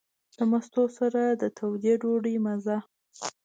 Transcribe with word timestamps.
د 0.37 0.39
مستو 0.51 0.83
سره 0.97 1.21
د 1.41 1.43
تودې 1.57 1.93
ډوډۍ 2.01 2.35
مزه. 2.45 2.77